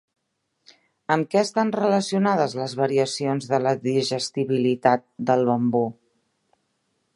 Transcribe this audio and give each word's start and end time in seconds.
Amb 1.15 1.27
què 1.33 1.41
estan 1.47 1.73
relacionades 1.75 2.55
les 2.61 2.73
variacions 2.81 3.49
de 3.53 3.61
la 3.67 3.75
digestibilitat 3.85 5.07
del 5.31 5.49
bambú? 5.53 5.85